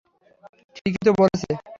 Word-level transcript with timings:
ঠিকই 0.75 1.01
তো 1.05 1.11
বলেছে। 1.19 1.51